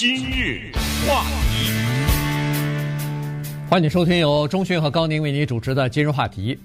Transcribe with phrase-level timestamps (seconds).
[0.00, 0.72] 今日
[1.06, 1.70] 话题，
[3.68, 6.58] 欢迎收听由钟迅和高宁为您主持的今日话题。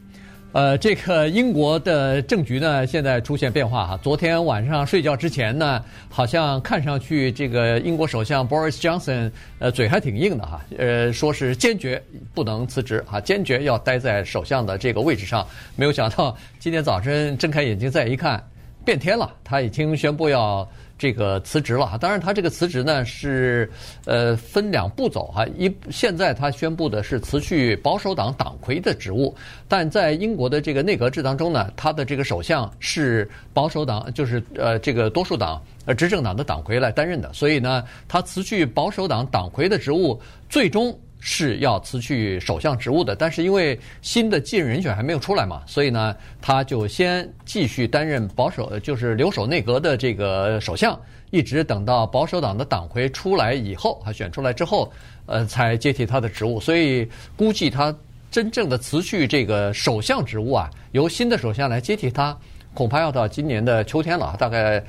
[0.53, 3.99] 呃，这个英国的政局呢，现在出现变化哈。
[4.01, 9.29] 昨天晚上睡觉之前呢，好像看上去这个英国首相 Boris Johnson
[9.59, 12.01] 呃嘴还挺硬的哈，呃说是坚决
[12.33, 15.45] 不能辞职哈，坚决要待在首相的这个位置上。
[15.75, 18.41] 没有想到今天早晨睁开眼睛再一看，
[18.85, 20.65] 变天了，他已经宣布要。
[20.97, 23.69] 这个辞职了哈，当然他这个辞职呢是
[24.05, 29.35] 呃分两步走哈，一现在他宣布的是辞去保守党党魁的职务，
[29.67, 40.97] 但在英国的这个内阁制当中呢，他的这个首相是保守党，就是呃这个多数党呃执政党的党魁来担任的，所以呢，他辞去保守党党魁的职务，最终。
[41.19, 50.99] 是要辞去首相职务的，但是因为新的继任人选还没有出来嘛，所以呢，他就先继续担任保守，就是留守内阁的这个首相，
[51.31, 54.91] 一直等到保守党的党魁出来以后，他选出来之后，
[55.25, 56.59] 呃，才接替他的职务。
[56.59, 57.95] 所以估计他
[58.29, 62.37] 真正的辞去这个首相职务啊，由新的首相来接替他，
[62.73, 64.83] 恐怕要到今年的秋天了，大概。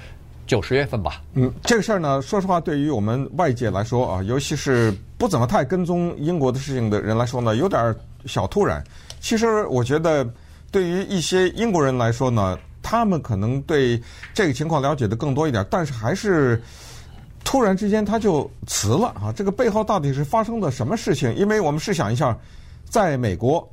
[0.46, 1.20] 九十月份吧。
[1.34, 7.94] 嗯，这个事儿呢，说实话，对于我们外界来说啊，尤其是不怎么太跟踪英国的事情的人来说呢，有点
[8.24, 8.82] 小突然。
[9.20, 10.26] 其实我觉得，
[10.70, 14.00] 对于一些英国人来说呢，他们可能对
[14.32, 16.62] 这个情况了解的更多一点，但是还是
[17.42, 19.32] 突然之间他就辞了啊。
[19.34, 21.34] 这个背后到底是发生了什么事情？
[21.34, 22.36] 因为我们试想一下，
[22.88, 23.68] 在美国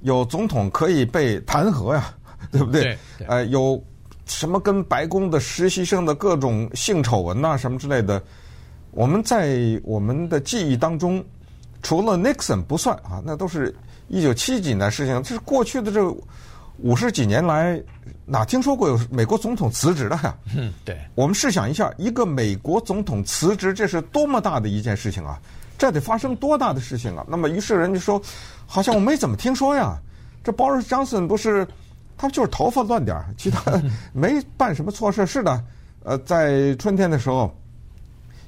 [0.00, 2.12] 有总统可以被弹劾呀，
[2.52, 2.82] 对不对？
[2.82, 3.82] 对对呃，有。
[4.30, 8.22] 什么跟白宫的实习生的各种性丑闻呐，什么之类的，
[8.92, 11.22] 我们在我们的记忆当中，
[11.82, 13.74] 除了 Nixon 不算啊，那都是
[14.06, 15.20] 一九七几年的事情。
[15.24, 16.00] 这是过去的这
[16.78, 17.82] 五十几年来，
[18.24, 20.34] 哪听说过有美国总统辞职的呀？
[20.56, 20.96] 嗯，对。
[21.16, 25.38] 我们试想一下，一个美国总统辞职，这是多么大的一件事情啊！
[25.76, 27.26] 这得发生多大的事情啊！
[27.28, 28.22] 那么，于是人家说，
[28.64, 29.98] 好像我没怎么听说呀。
[30.44, 31.66] 这 Boris Johnson 不是？
[32.20, 33.72] 他就是头发乱点儿，其他
[34.12, 35.24] 没办什么错事。
[35.24, 35.64] 是的，
[36.02, 37.50] 呃，在春天的时候，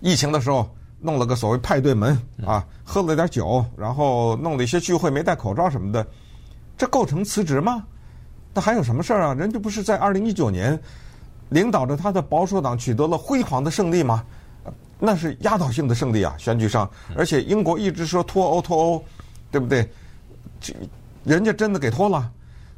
[0.03, 0.69] 疫情的时候，
[1.01, 6.07] 弄了个所谓派对门啊，喝了点酒，然后弄了一些聚会，没戴口罩什么的，
[6.77, 7.83] 这构成辞职吗？
[8.53, 9.33] 那还有什么事儿啊？
[9.33, 10.79] 人家不是在二零一九年
[11.49, 14.23] 领导着他的保守党取得了辉煌的胜利吗？
[14.99, 19.05] 那是压倒性的胜利啊，选举上，而且英国一直说脱欧脱欧，
[19.51, 19.91] 对不对？
[20.61, 20.75] 这
[21.25, 22.31] 人家真的给脱了。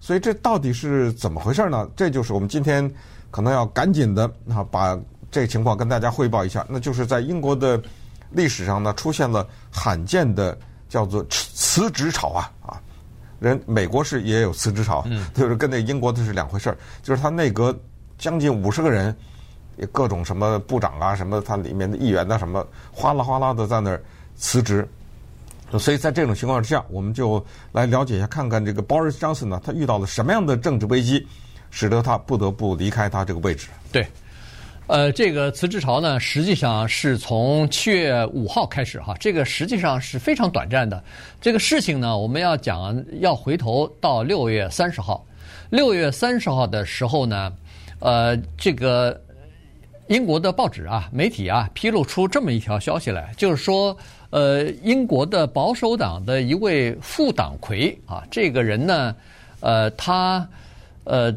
[0.05, 1.89] 所以这到底是怎么回事呢？
[1.97, 2.93] 这就是我们今天
[3.31, 4.95] 可能要赶紧的啊，把
[5.31, 6.63] 这个情况跟大家汇报一下。
[6.69, 7.83] 那就是在英国的
[8.29, 10.59] 历史上呢，出现了罕见的
[10.91, 12.77] 叫做辞职潮啊啊！
[13.41, 16.77] 人美国是也有辞职潮，就是跟那英国的是两回事儿。
[17.03, 17.75] 就是他内阁
[18.19, 19.17] 将近五十个人，
[19.91, 24.05] 各种什么部长啊，什么他里面的议员啊，什么哗啦哗啦的在那儿
[24.37, 24.87] 辞职。
[25.77, 31.27] 所以在这种情况之下，我们就来了解一下，看看这个 Boris Johnson 呢，他遇到了什么样的政治危机，
[31.71, 33.67] 使得他不得不离开他这个位置。
[33.91, 34.07] 对，
[34.87, 41.03] 呃，这个辞职潮呢，实际上是从七月五号开始哈，这个实际上是非常短暂的。
[41.41, 45.27] 这个事情呢，我们要讲，要回头到六月三十号。
[45.71, 47.53] 六月三十号的时候呢，
[47.99, 49.21] 呃，这个
[50.07, 53.97] 英国的报纸啊、媒体啊，披露出这么一条消息来，就是说。
[54.35, 59.15] 呃，英国的保守党的一位副党魁啊，这个人呢，
[59.61, 60.45] 呃，他
[61.05, 61.33] 呃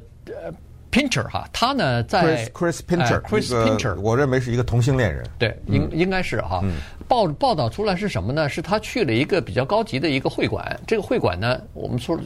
[0.91, 6.63] ，Pincher 哈，他呢在 Chris Chris Pincher，Chris Pincher，我认为是一个同性恋人，对，应应该是哈。
[7.07, 8.49] 报报道出来是什么呢？
[8.49, 12.19] 是他去了一个比较高级的一个会馆，这个会馆呢，我们说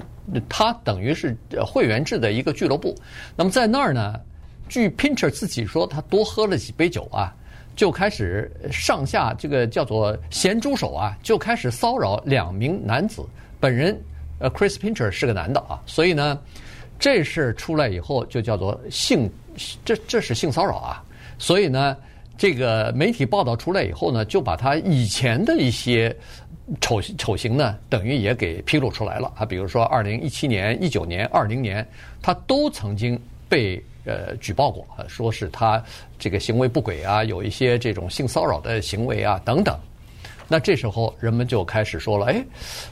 [0.48, 1.36] 他等于是
[1.68, 2.96] 会员制的一个俱乐部。
[3.36, 4.18] 那么在那儿呢，
[4.70, 7.36] 据 Pincher 自己说，他多喝了几杯酒啊。
[7.82, 13.26] 就开始上下这个叫做咸猪手啊，就开始骚扰两名男子。
[13.60, 14.00] 本人
[14.38, 16.40] 呃，Chris Pincher 是个男的啊，所以呢，
[17.00, 19.28] 这事出来以后就叫做性，
[19.84, 21.04] 这这是性骚扰啊。
[21.40, 21.98] 所以呢，
[22.38, 26.16] 这个媒体报道出来以后呢，就把他以前的一些
[26.82, 29.44] 丑丑行呢，等于也给披露出来了啊。
[29.44, 31.84] 比如说，二零一七年、一九年、二零年，
[32.22, 33.20] 他都曾经
[33.50, 33.84] 被。
[34.04, 35.84] 呃，举报过，说是他
[36.18, 39.78] 这个行为不轨啊，有一些这种性骚扰的行为啊等等。
[40.48, 42.44] 那这时候人们就开始说了，哎，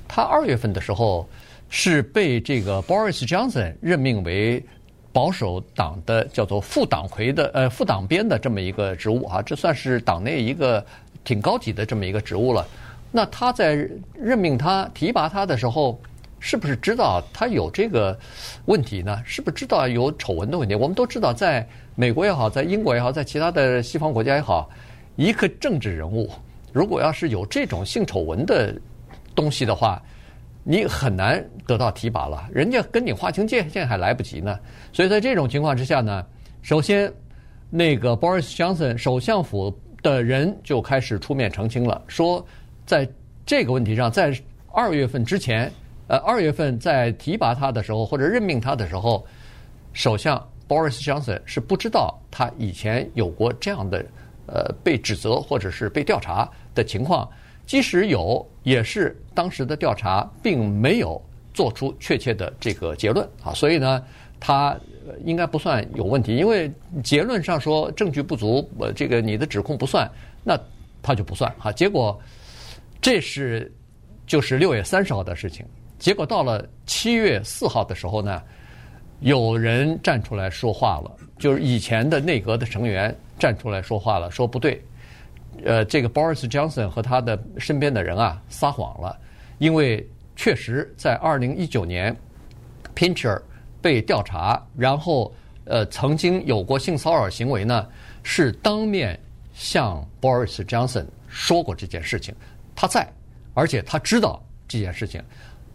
[0.08, 1.28] 他二月份的时候
[1.70, 4.64] 是被这个 Boris Johnson 任命为
[5.12, 10.86] 保守党的叫做副党魁的呃副党鞭的这么一个职务啊，这算是党内一个
[11.24, 12.68] 挺高级的这么一个职务了。
[13.12, 13.76] 那他在
[14.14, 16.00] 任命他提拔他的时候。
[16.40, 18.18] 是不是知道他有这个
[18.66, 19.22] 问题呢？
[19.26, 20.76] 是不是知道有丑闻的问题？
[20.76, 24.70] 我们都知道，在美国也好，在英国也好，在其他的西方国家也好，
[25.16, 26.30] 一个政治人物，
[26.72, 28.74] 如果要是有这种性丑闻的
[29.36, 30.02] 东西的话，
[30.64, 32.48] 你很难得到提拔了。
[32.52, 34.58] 人家跟你划清界限还来不及呢。
[34.94, 36.26] 所以在这种情况之下呢，
[36.62, 37.12] 首先
[37.70, 42.46] 那个 Boris Johnson 首相府的人就开始出面澄清了，说
[42.86, 43.08] 在
[43.46, 44.34] 这个问题上，在
[44.72, 45.72] 二月份之前，
[46.10, 49.26] 呃，二月份在提拔他的时候或者任命他的时候，
[49.94, 54.06] 首相 Boris Johnson 是不知道他以前有过这样的。
[54.52, 57.30] 呃，被指责或者是被调查的情况，
[57.68, 61.22] 即使有，也是当时的调查并没有
[61.54, 64.04] 做出确切的这个结论啊，所以呢，
[64.40, 64.76] 他
[65.24, 66.72] 应该不算有问题，因为
[67.04, 70.10] 结论上说证据不足，呃，这个你的指控不算，
[70.44, 70.60] 那
[71.04, 71.72] 他就不算哈。
[71.72, 72.20] 结果
[73.00, 73.72] 这是
[74.26, 75.64] 就是六月三十号的事情，
[76.00, 78.42] 结果到了七月四号的时候呢，
[79.20, 83.16] 有人站出来说话了，就是以前的内阁的成员。
[83.40, 84.84] 站出来说话了，说不对，
[85.64, 89.18] 呃，这个 Boris Johnson 和他的身边的人啊撒谎了，
[89.60, 90.06] 因为
[90.36, 92.14] 确实在二零一九年
[92.94, 93.42] ，Pincher
[93.82, 97.88] 被调查，然后呃曾经有过性骚扰行为呢，
[98.24, 99.18] 是当面
[99.54, 102.36] 向 Boris Johnson 说过这件事情，
[102.76, 103.10] 他在，
[103.54, 105.24] 而且他知道这件事情，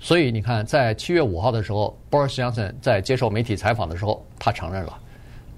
[0.04, 4.98] 所以你看，在七月五号的时候，Boris Johnson 在接受媒体采访的时候，他承认了。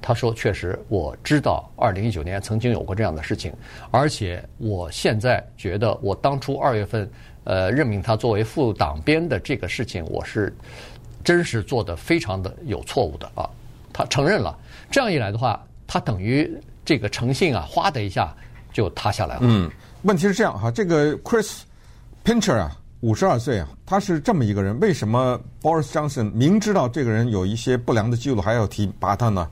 [0.00, 3.52] 他说：“确实，我知道二零一九年曾经有过这样的事情，
[3.90, 7.10] 而且我现在觉得，我当初二月份
[7.42, 10.54] 呃任命他作为副党鞭的这个事情，我是
[11.24, 13.50] 真是做得非常的有错误的啊。”
[13.92, 14.56] 他承认了，
[14.92, 16.48] 这样一来的话，他等于
[16.84, 18.32] 这个诚信啊，哗的一下
[18.72, 19.40] 就塌下来了。
[19.42, 19.68] 嗯，
[20.02, 21.62] 问题是这样哈，这个 Chris
[22.24, 29.48] Pincher 啊，五十二岁啊，他是这么一个人，为什么 Boris Johnson 明知道这个人有一些不良的记录，还要提拔他呢？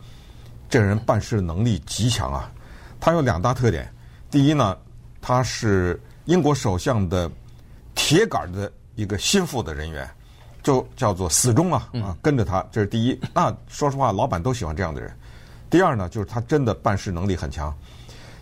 [0.68, 2.50] 这个人办事能力极强啊，
[2.98, 3.88] 他有两大特点。
[4.30, 4.76] 第一呢，
[5.20, 7.30] 他是英国首相的
[7.94, 10.08] 铁杆的一个心腹的人员，
[10.62, 13.20] 就叫做死忠啊啊，跟着他，这是第一。
[13.32, 15.12] 那说实话，老板都喜欢这样的人。
[15.70, 17.72] 第二呢，就是他真的办事能力很强，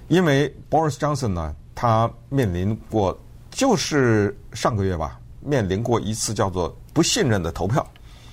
[0.09, 3.19] 因为 Boris Johnson 呢，他面临过，
[3.53, 7.87] 就是上个月吧，面临过一次叫做不信任的投票。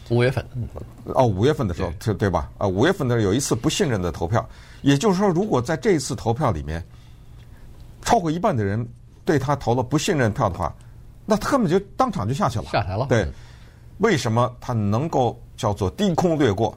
[0.10, 0.44] 五月份，
[1.04, 2.50] 哦，五月份的时候，对对吧？
[2.58, 4.44] 啊，五月份的时候有一次不信任的投票，
[4.82, 6.84] 也就是说，如果在这一次投票里面，
[8.02, 8.84] 超过一半的人
[9.24, 10.74] 对他投了不信任票的话，
[11.28, 13.06] 那他根本就当场就下去了，下台了。
[13.08, 13.32] 对，
[14.00, 16.76] 为什么他能够叫做低空掠过？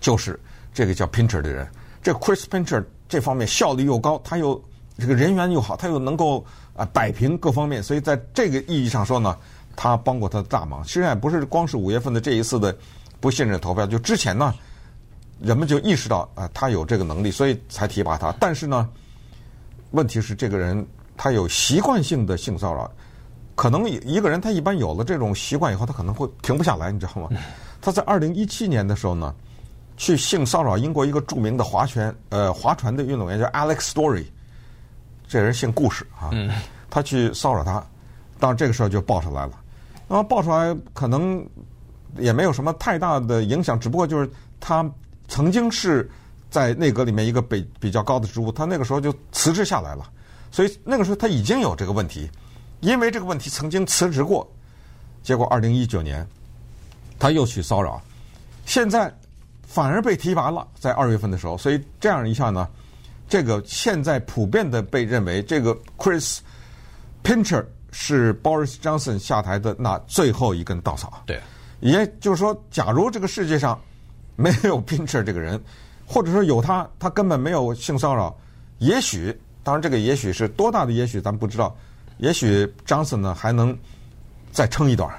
[0.00, 0.40] 就是
[0.74, 1.68] 这个叫 Pincher 的人，
[2.02, 4.60] 这 Chris Pincher 这方面效率又高，他又
[4.98, 6.44] 这个人缘又好，他又能够
[6.74, 9.36] 啊摆平各方面，所以在这个意义上说呢。
[9.74, 12.76] 他帮过他的大忙，实际上不是光是五月份的这一次的
[13.20, 14.54] 不信任投票，就之前呢，
[15.40, 18.30] 人们就意识到啊、呃，他有这个能力，所以才提拔他。
[18.38, 18.86] 但是呢，
[19.92, 20.86] 问题是这个人
[21.16, 22.88] 他有习惯性的性骚扰，
[23.54, 27.30] 可能一个人他一般有了这种习惯以后，他可能会停不下来，你知道吗？
[27.80, 29.34] 他在二零一七年的时候呢，
[29.96, 34.26] 去性骚扰英国一个著名的划拳呃划船的运动员叫 Alex Story，
[35.32, 36.30] 这人姓顾氏啊，
[36.90, 37.82] 他去骚扰他，
[38.38, 39.52] 当然这个时候就爆出来了。
[40.06, 41.42] 然后爆出来可能
[42.18, 44.30] 也没有什么太大的影响，只不过就是
[44.60, 44.86] 他
[45.28, 46.06] 曾经是
[46.50, 50.06] 在内阁里面一个比比较高的职务，他那个时候就辞职下来了，
[50.50, 52.30] 所以那个时候他已经有这个问题，
[52.80, 54.46] 因为这个问题曾经辞职过，
[55.22, 56.26] 结果二零一九年
[57.18, 57.98] 他又去骚扰，
[58.66, 59.10] 现在
[59.66, 62.68] 反而被提拔了，在二月份的时候，所以这样一下呢，
[63.32, 66.40] 这个现在普遍的被认为这个 Chris
[67.24, 67.64] Pincher。
[67.94, 71.22] 是 Boris Johnson 下台的那最后一根稻草。
[71.26, 71.38] 对，
[71.80, 73.78] 也就是说，假如这个世界上
[74.34, 75.62] 没有 Pincher 这个人，
[76.06, 78.34] 或者说有他，他根本没有性骚扰，
[78.78, 81.76] 也许，当然这个也许是多大的也许，咱不知道。
[82.16, 83.78] 也许 Johnson 呢还能
[84.52, 85.10] 再撑一段，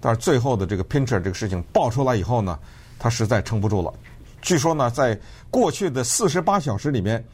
[0.00, 2.58] 但是最后的这个 Pincher 这个事情爆出来以后呢，
[2.98, 3.94] 他实在撑不住了。
[4.42, 5.16] 据说呢，在
[5.48, 7.24] 过去的四十八小时里面。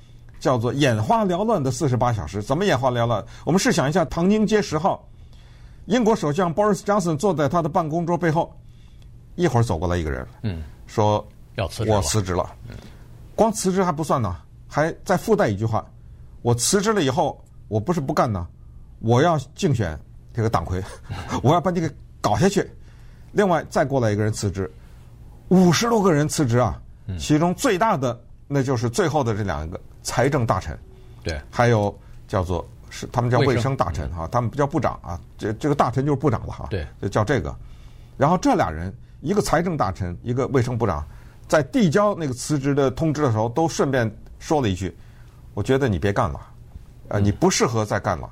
[0.42, 3.24] 叫做眼花缭乱的四十八小时，怎么眼花缭乱？
[3.46, 5.08] 我们试想一下，唐宁街十号，
[5.86, 8.52] 英国首相 Boris Johnson 坐在他的办公桌背后，
[9.36, 12.52] 一会儿走过来一个人，嗯，说要辞职，我辞职了。
[13.36, 15.86] 光辞职还不算呢，还再附带一句话：
[16.42, 18.44] 我辞职了以后，我不是不干呢，
[18.98, 19.96] 我要竞选
[20.34, 20.82] 这个党魁，
[21.40, 21.88] 我要把你给
[22.20, 22.68] 搞下去。
[23.30, 24.68] 另外再过来一个人辞职，
[25.50, 26.82] 五十多个人辞职啊，
[27.16, 29.80] 其中最大的那就是最后的这两个。
[30.02, 30.78] 财政大臣，
[31.22, 37.54] 对，还有叫做是他们叫卫生大臣哈，他们不叫部长啊，这这个大臣就是部长了哈，对，就叫这个。
[38.16, 41.04] 然后这俩人，一个财政大臣，一个卫生部长，
[41.48, 44.94] 在递交那个辞职的通知的时候，都顺便说了一句
[45.54, 46.40] ：“我觉得你别干了，
[47.08, 48.28] 呃，你不适合再干了。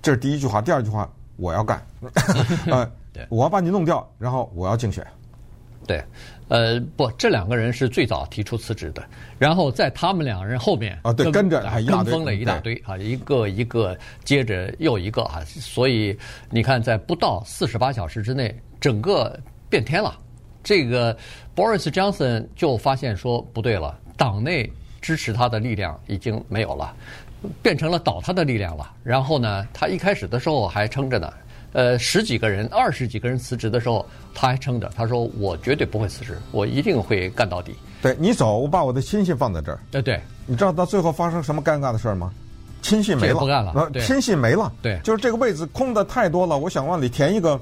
[0.00, 1.84] 这是第一句话，第二句话，我要干，
[2.70, 2.90] 呃，
[3.28, 5.06] 我要把你弄掉，然后我要竞选。
[5.86, 6.02] 对，
[6.48, 9.02] 呃，不，这两个人是最早提出辞职的，
[9.38, 16.16] 然后在他们两个人后面啊，对，跟着还跟风了一大堆啊，一个一个接着又一个啊，所以
[16.50, 19.38] 你看，在不到四十八小时之内，整个
[19.68, 20.18] 变天了。
[20.62, 21.14] 这个
[21.54, 24.70] Boris Johnson 就发现说不对了，党内
[25.02, 26.94] 支持他的力量已经没有了，
[27.62, 28.90] 变成了倒他的力量了。
[29.02, 31.30] 然后呢，他一开始的时候还撑着呢。
[31.74, 34.88] 呃，十几个人、二十几个人辞职的时候，他还撑着。
[34.94, 39.78] 他说：“我绝对不会辞职，我一定会干到底。”对，你走，我把我的亲信放在这儿。
[39.90, 42.32] 对对，你知道到最后发生什么尴尬的事儿吗？
[42.80, 43.90] 亲信没了，不干了。
[44.00, 44.72] 亲信没了。
[44.80, 47.60] 对，就是这个位置空的太多了，我想往里填一个，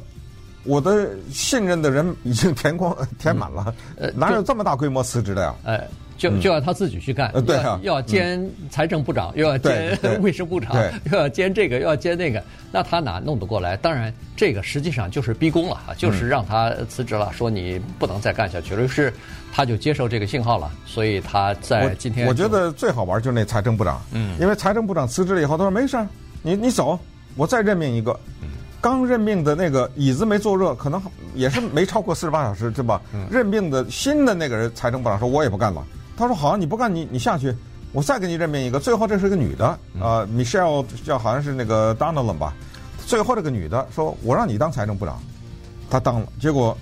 [0.64, 3.74] 我的信任的人已经填光、填满了。
[3.96, 5.54] 呃，哪有这么大规模辞职的呀？
[5.64, 5.80] 呃。
[6.16, 10.74] 就就要他自己去干，嗯、对、啊，要兼财政部长，嗯、又要兼 卫生部长，
[11.10, 13.76] 又 要兼这个，又要兼那个，那他哪弄得过来？
[13.76, 18.82] 当然，这个实际上就是逼宫了，就是让他辞职了，嗯、说你不能再干下去了。
[18.82, 19.12] 于是
[19.52, 26.06] 他就接受这个信号了，所以他在今天我，我觉得最好玩就是那财政部长，嗯，因为财政部长辞职了以后，他说没事儿，
[26.42, 26.98] 你你走，
[27.36, 28.12] 我再任命一个。
[28.42, 28.48] 嗯，
[28.80, 31.00] 刚任命的那个椅子没坐热，可能
[31.34, 33.00] 也是没超过四十八小时，对吧？
[33.14, 35.84] 嗯，任命的新的那个人财政部长说，我也不干了。
[36.16, 37.54] 他说：“好，你不干，你你下去，
[37.92, 38.78] 我再给你任命一个。
[38.78, 42.54] 最后这是个女的，啊、呃、，Michelle 叫好像是那个 Donald 吧。
[43.06, 45.20] 最后这个女的说，我让你当财政部长，
[45.90, 46.76] 她当了，结果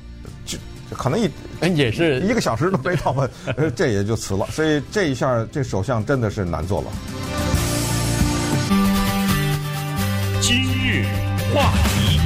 [0.45, 0.59] 就
[0.91, 1.31] 可能一
[1.77, 3.29] 也是一个小时都没到吧，
[3.75, 4.47] 这也就辞了。
[4.51, 6.89] 所以这一下，这首相真的是难做了。”
[10.41, 11.05] 今日
[11.55, 12.19] 话题，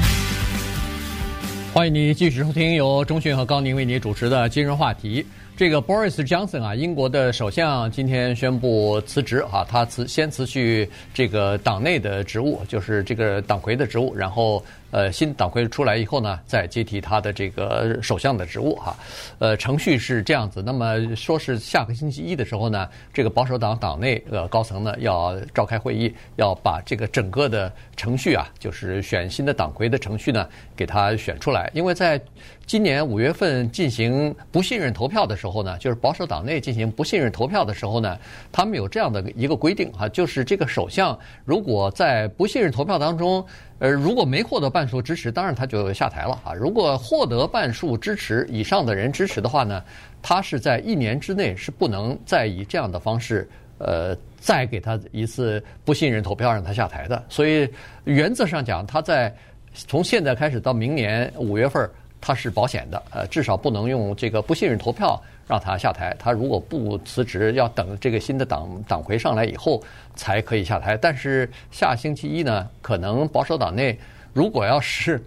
[1.74, 5.26] 欢迎你继续收听由钟迅和高宁为你主持的今日话题。
[5.56, 14.62] 这个 Boris Johnson 啊，英国的首相今天宣布辞职啊，他辞先辞去这个党内的职务，就是这个党魁的职务，然后。
[14.94, 18.96] 呃，新党魁出来以后呢，再接替他的这个首相的职务哈。
[19.40, 20.62] 呃，程序是这样子。
[20.64, 31.68] 那么说是下个星期一的时候呢，这个保守党党内呃高层呢要召开会议，要把这个整个的程序啊，就是选新的党魁的程序呢，给他选出来。
[31.74, 32.20] 因为在
[32.64, 38.16] 今年五月份进行不信任投票的时候呢，就是保守党内进行不信任投票的时候呢，
[38.52, 43.44] 他们有这样的一个规定哈，就是这个首相如果在不信任投票当中。
[43.80, 46.54] 呃，如果没获得半数支持，当然他就下台了啊。
[46.54, 49.82] 如果获得半数支持以上的人支持的话呢，
[50.22, 57.22] 他是在一年之内是不能再以这样的方式，呃，再给他一次不信任投票让他下台的。
[57.28, 57.68] 所以
[58.04, 59.34] 原则上讲，他在
[59.74, 61.90] 从现在开始到明年五月份，
[62.20, 65.20] 他是保险的，呃，至少不能用这个不信任投票。
[65.46, 69.82] 让他下台，他如果不辞职，要等这个新的党党魁上来以后
[70.14, 70.96] 才可以下台。
[70.96, 73.98] 但是下星期一呢，可能保守党内
[74.32, 75.22] 如果要是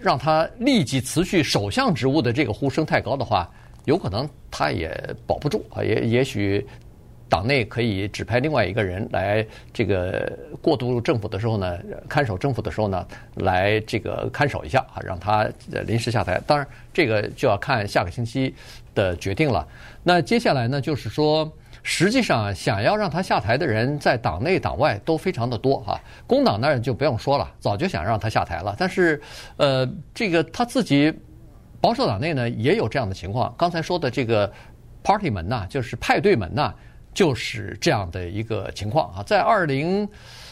[0.00, 3.48] 让他立即辞去首相职务的这个呼声太高的话，
[3.84, 4.90] 有可能他也
[5.26, 6.66] 保不住啊，也也许
[7.28, 11.78] 党内可以指派另外一个人来这个过渡政府的时候呢，
[12.08, 15.48] 看守政府的时候呢，来这个看守一下啊，让他
[15.86, 16.40] 临时下台。
[16.46, 18.54] 当然，这个就要看下个星期。
[18.94, 19.66] 的决定了。
[20.04, 21.50] 那接下来呢，就是说，
[21.82, 26.00] 实际上想要让他下台的人，在党内党外都非常的多哈。
[26.28, 28.72] 工党那儿就不用说了，早就想让他下台了。
[28.78, 29.20] 但是，
[29.56, 31.12] 呃，这个他自己
[31.80, 33.52] 保守党内呢，也有这样的情况。
[33.58, 34.48] 刚才说的这个
[35.02, 36.72] Party 门呐，就是派对门呐，
[37.14, 39.22] 就是这样的一个情况啊。
[39.22, 40.06] 在二零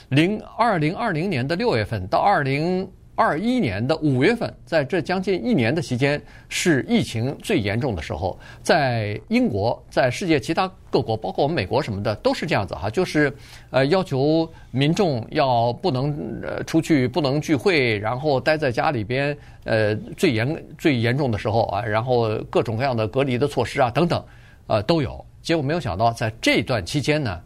[0.08, 2.88] 零二零二零年的六月份到二零。
[3.14, 8.36] 二一年的五月份，在这将近一年的期间，是疫情最严重的时候。
[8.62, 13.30] 在英国，在世界其他各国，包括我们美国什么的，都是这样子哈，就是
[13.68, 19.36] 呃要求民众要不能呃出去，不能聚会，然后待在家里边。
[19.64, 24.24] 呃，最严最严重的时候啊，然后各种各样的隔离的措施啊等等，
[24.68, 25.24] 呃都有。
[25.42, 27.40] 结果没有想到，在这段期间呢，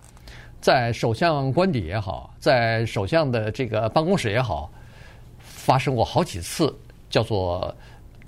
[0.61, 4.71] 在首相官邸也好，在首相的这个办公室也好。
[5.38, 6.73] 发生过好几次，
[7.11, 7.75] 叫做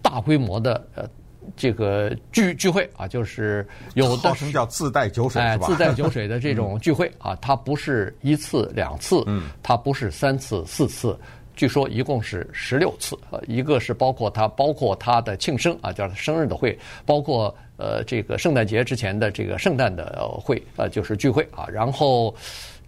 [0.02, 1.08] 大规模的呃
[1.56, 11.16] 这个聚聚会啊，就是有的号称叫自带酒水，哎，自带酒水的这种 聚会啊，它不是一次两次，嗯，它不是三次四次，
[11.54, 22.34] 据说一共是十六次呃，一个是包括他包括他的庆生啊，叫他生日的会，包括呃这个圣诞节之前的这个圣诞的会，呃就是聚会啊，然后。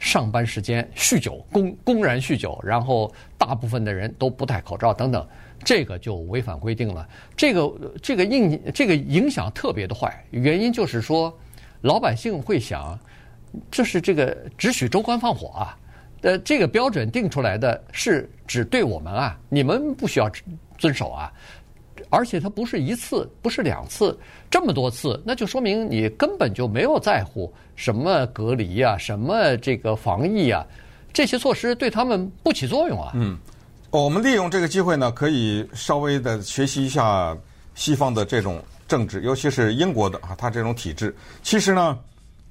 [0.02, 5.28] 上班时间酗酒，公公然酗酒，然后大部分的人都不戴口罩等等，
[5.62, 7.06] 这个就违反规定了。
[7.36, 7.70] 这个
[8.02, 11.30] 这个影这个影响特别的坏，原因就是说，
[11.82, 12.98] 老百姓会想，
[13.70, 15.78] 这是这个只许州官放火啊，
[16.22, 20.30] 呃，这个标准定出来的是只对我们啊，你们不需要
[20.78, 21.30] 遵守啊。
[22.08, 24.18] 而且它不是一次，不是两次，
[24.50, 30.64] 这么多次，那就说明你根本就没有在乎什么隔离啊，什么这个防疫啊，
[31.12, 33.12] 这些措施对他们不起作用啊。
[33.14, 33.36] 嗯，
[33.90, 37.36] 我们利用这个机会呢，可以稍微的学习一下
[37.74, 41.14] 西方的这种政治，尤其是英国的啊，它这种体制。
[41.42, 41.98] 其实呢，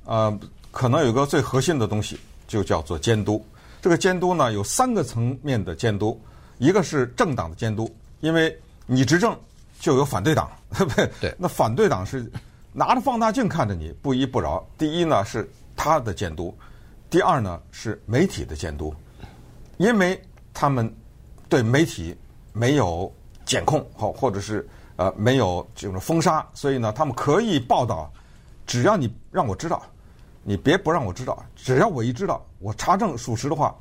[0.06, 0.40] 呃，
[0.72, 3.44] 可能有个最核心的东西，就叫做监督。
[3.82, 6.20] 这个监督呢，有三个层面的监督，
[6.58, 8.58] 一个是政党的监督，因为。
[8.92, 9.40] 你执政
[9.80, 11.12] 就有反对党，对 不对？
[11.22, 11.36] 对。
[11.38, 12.30] 那反对党是
[12.74, 14.68] 拿着放大镜看着你，不依不饶。
[14.80, 16.58] 第一呢是他的监督，
[17.08, 18.92] 第二呢是媒体的监督，
[19.78, 20.20] 因为
[20.56, 20.92] 他们
[21.48, 22.18] 对媒体
[22.52, 23.14] 没有
[23.46, 28.12] 检控，或或者是呃没有这种封杀，所以呢他们可以报道，
[28.66, 29.84] 只要你让我知道，
[30.44, 33.76] 你别不让我知道，只要我一知道，我查证属实的话，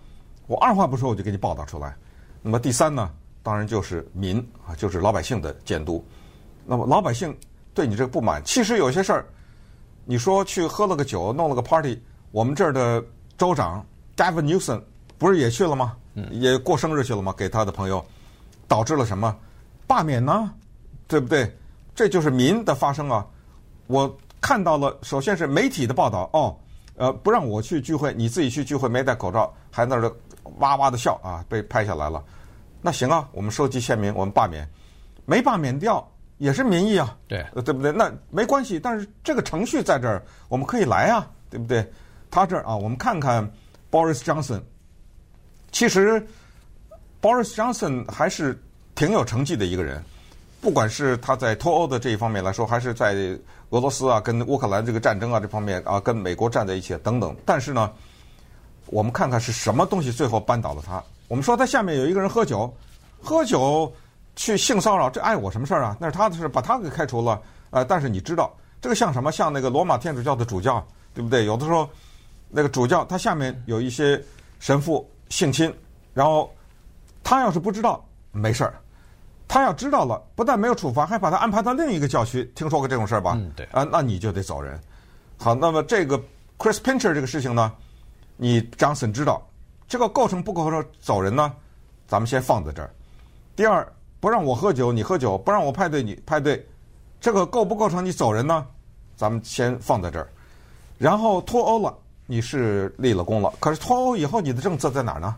[0.46, 1.96] 我二话不说我就给你报道出来。
[2.42, 3.10] 那么第三呢？
[3.48, 4.36] 当然就是民
[4.66, 6.04] 啊，就是老百姓的监督。
[6.66, 7.34] 那么老百姓
[7.72, 9.24] 对你这个不满，其实有些事儿，
[10.04, 11.98] 你说去喝了个酒，弄了个 party，
[12.30, 13.02] 我们这儿的
[13.38, 13.82] 州长
[14.14, 14.82] Gavin Newsom
[15.16, 15.96] 不是也去了吗？
[16.30, 17.34] 也过生日去了吗？
[17.38, 18.04] 给他的朋友，
[18.66, 19.34] 导致了什么？
[19.86, 20.52] 罢免呢？
[21.06, 21.50] 对不对？
[21.94, 23.26] 这就是民的发声啊！
[23.86, 26.54] 我看到了，首先是媒体的报道，哦，
[26.96, 30.12] 呃，不让我去聚会，你自己去聚会没戴口罩，还在那儿
[30.58, 32.22] 哇哇的笑啊，被拍下来了。
[32.80, 34.68] 那行啊，我们收集签名，我们罢免，
[35.26, 36.06] 没罢免掉
[36.38, 37.90] 也是民意啊，对，对不对？
[37.90, 41.84] 那没关系，但是这个程序在这儿，我们可以来啊，对不对？
[42.30, 43.50] 他这儿啊，我们看看
[43.90, 44.60] Boris Johnson，
[45.72, 46.24] 其实
[47.20, 48.56] Boris Johnson 还是
[48.94, 50.00] 挺有成绩的一个人，
[50.60, 53.14] 不管是他在脱欧的这一方面来说，还是在
[53.70, 57.34] 俄罗斯啊、跟乌克兰这个战争啊这方面啊，跟美国站在一起等等。
[57.44, 57.90] 但是呢，
[58.86, 61.02] 我们看看是什么东西最后扳倒了他。
[61.28, 62.74] 我们说他下面有一个人喝酒，
[63.22, 63.92] 喝酒
[64.34, 65.96] 去性骚扰，这碍我什么事儿啊？
[66.00, 67.40] 那是他的事，把他给开除了。
[67.70, 69.30] 呃，但是你知道，这个像什么？
[69.30, 71.44] 像那个罗马天主教的主教，对不对？
[71.44, 71.88] 有的时候，
[72.48, 74.22] 那个主教他下面有一些
[74.58, 75.72] 神父性侵，
[76.14, 76.50] 然后
[77.22, 78.72] 他要是不知道，没事儿；
[79.46, 82.50] 他要知道了，不但没有处罚，还把他安排到另一个教区。
[82.54, 83.34] 听说过这种事儿吧？
[83.36, 83.66] 嗯，对。
[83.72, 84.80] 啊，那你就得走人。
[85.36, 86.18] 好，那么这个
[86.56, 87.70] Chris Pincher 这个事情呢，
[88.36, 89.46] 你 Johnson 知道。
[89.88, 91.50] 这个构成不构成走人呢？
[92.06, 92.90] 咱们先放在这儿。
[93.56, 93.86] 第二，
[94.20, 96.64] 不让我喝酒，你喝酒；不让我派对，你派对。
[97.20, 98.66] 这个构不构成你走人呢？
[99.16, 100.28] 咱们先放在这儿。
[100.98, 101.96] 然后脱欧了，
[102.26, 103.52] 你是立了功了。
[103.58, 105.34] 可是脱欧以后，你的政策在哪儿呢？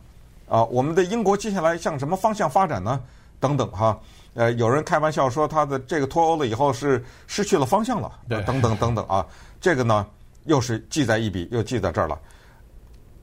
[0.49, 3.01] 啊，我们的英国接下来向什么方向发展呢？
[3.39, 3.99] 等等哈。
[4.35, 8.13] 呃，有人开玩笑说，他的这个脱欧了以后是失去了方向了。
[8.29, 9.25] 对，等等等等啊，
[9.61, 10.07] 这个呢，
[10.45, 12.19] 又是记在一笔，又记在这儿了。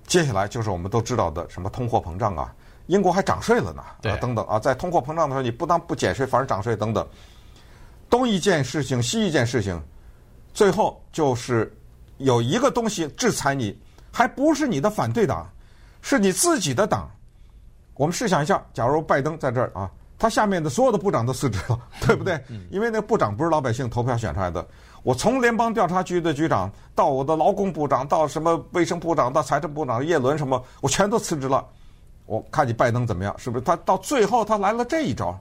[0.07, 2.55] 接下来就是我们都知道的什么通货膨胀啊，
[2.87, 7.05] 英国还涨税了呢，啊等等啊，在通货膨胀的时候，你不但不减税，反而涨税等等，
[8.09, 9.79] 东一件事情西一件事情，
[10.53, 11.71] 最后就是
[12.17, 13.77] 有一个东西制裁你，
[14.11, 15.47] 还不是你的反对党，
[16.01, 17.11] 是你自己的党。
[17.95, 22.41] 我们试想一下，假如拜登在这儿啊，他下面的所有的部长都辞职了，对不对？
[22.71, 24.65] 因为那个部长不是老百姓投票选出来的。
[25.03, 31.65] 我从联邦调查局的局长到我的劳工部长，到什么卫生部长，到财政部长叶伦什么，我全都辞职了。
[32.25, 33.33] 我看你拜登怎么样？
[33.37, 35.39] 是不是他到最后他来了这一招，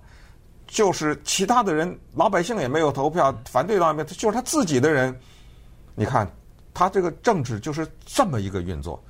[0.66, 5.18] 就是其他的人老百姓也没有投票，反对党也没有，就是他自己的人。
[5.94, 6.30] 你看
[6.74, 9.02] 他这个政治就是这么一个运作，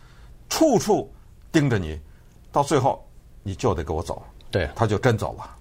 [0.49, 1.13] 处处
[1.51, 2.01] 盯着你，
[2.53, 3.05] 到最后
[3.43, 4.23] 你就得给我走。
[4.51, 5.56] 对，他就真走了。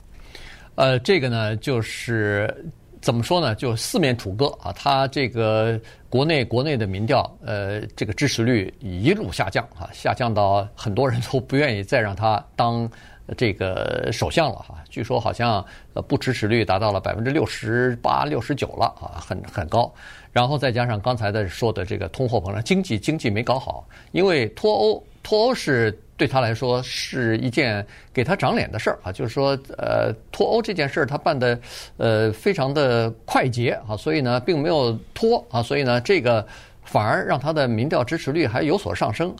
[0.75, 2.53] 呃，这个呢就是。
[3.01, 3.53] 怎么说呢？
[3.53, 4.73] 就四面楚歌啊！
[4.73, 12.89] 他这个国内国内的民调，呃，这个支持率一路下降啊，下降到很多人都不愿意再让他当
[13.37, 14.83] 这个首相了哈。
[14.89, 15.63] 据说好像
[16.07, 19.93] 不支持率达到了百分之六十八、六十九了啊，很很高。
[20.31, 25.99] 然后再加上刚才的说的这个通货膨胀，经济经济没搞好，因为脱欧脱欧是。
[26.17, 31.59] 对他来说是一件给他长脸的事儿啊，就是说，呃，脱欧这件事儿他办的
[31.97, 36.47] 呃非常的快捷啊，所以呢并没有拖啊，所以呢这个
[36.85, 39.35] 反而让他的民调支持率还有所上升。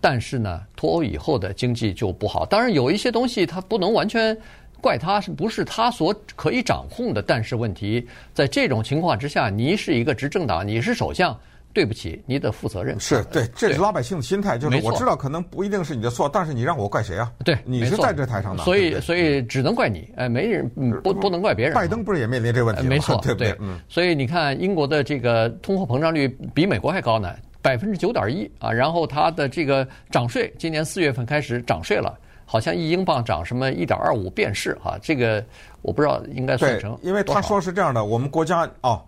[0.00, 2.46] 但是呢，脱欧以后的经济就不好。
[2.46, 4.34] 当然有一些东西他不能完全
[4.80, 7.20] 怪他，是不是他所可以掌控的？
[7.20, 11.38] 但是问题在这种情况之下，你是一个执政党，你是首相。
[11.72, 12.98] 对不起，你得负责任。
[12.98, 17.32] 是对，这是老百姓的心态，就是我知道可能不一定是你的错，但是你让我怪谁啊？
[17.44, 20.68] 对，你是在这台上的，所以所以只能怪你，哎，没人
[21.02, 21.74] 不不能怪别人。
[21.74, 22.88] 拜登不是也面临这个问题吗？
[22.88, 23.54] 没错，对不对？
[23.60, 23.78] 嗯。
[23.88, 35.44] 所以你看，英国的这个通货膨胀率比美国还高呢，百分之九点一啊，然后它的这个涨税，今年四月份开始涨税了，好像一英镑涨什么一点二五便士哈，这个
[35.82, 36.98] 我不知道应该算成。
[37.02, 39.00] 因为他说是这样的，我们国家哦，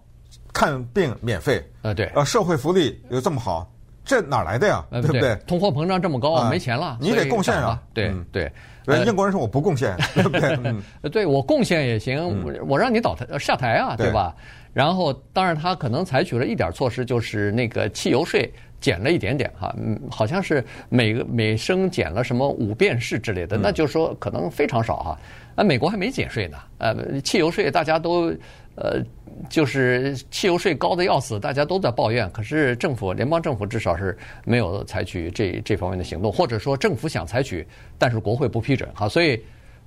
[0.53, 3.71] 看病免费，呃对，呃社会福利又这么好，
[4.05, 4.85] 这哪来的呀？
[4.91, 5.35] 对不对？
[5.47, 7.81] 通货膨胀这么高，没钱了，你得贡献啊。
[7.95, 8.51] 对对，
[9.07, 10.75] 英国人说我不贡献，对不对？
[11.11, 14.35] 对我贡献也行，我让你倒台下台啊，对吧？
[14.73, 18.49] 然后，当然，他可能采取了一点措施，就是那个汽油税
[18.81, 25.19] 减了一点点哈，嗯，好像是每个每升减了什么五便士之类的，那就是说可能非常少哈。
[25.57, 28.33] 啊，美国还没减税呢，呃，汽油税大家都
[28.77, 29.03] 呃，
[29.49, 32.31] 就是汽油税高的要死，大家都在抱怨。
[32.31, 37.67] 可是政府联邦政府至少是没有采取这这方面的行动，或者说政府想采取，
[37.99, 39.43] 但是国会不批准哈，所以。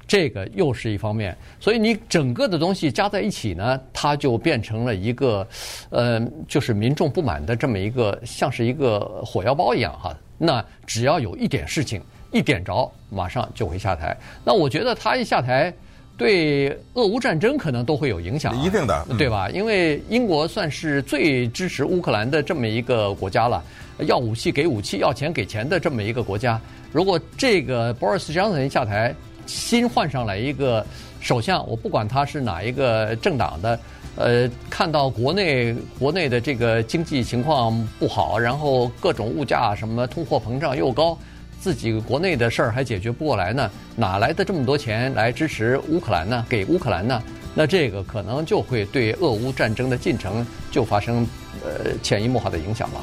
[0.06, 5.48] 这个又是一方面，所以你整个的东西加在一起呢，它就变成了一个，
[5.90, 10.16] 呃，就是民众不满的这么一个，像是一个火药包一样哈。
[10.38, 14.16] 那只要有一点事情一点着，马上就会下台。
[14.44, 15.74] 那我觉得他一下台，
[16.18, 19.50] 对俄乌战争可能都会有影响啊，一定的，对吧？
[19.50, 23.64] 因为英国算是最支持乌克兰的这么一个国家了，
[24.00, 26.60] 要武器给武器，要钱给钱的这么一个国家。
[26.92, 30.86] 如果这个 Boris Johnson 一下台，新换上来一个
[31.20, 33.80] 首相，我不管他是哪一个政党的，
[34.16, 41.18] 呃，看到国内国内的这个经济情况不好，然后各种物价什么通货膨胀又高，
[41.60, 46.46] 自己国内的事儿还解决不过来呢，哪来的这么多钱来支持乌克兰呢？
[46.50, 47.22] 给乌克兰呢？
[47.56, 51.26] 那这个可能就会对俄乌战争的进程就发生
[51.64, 53.02] 呃潜移默化的影响了。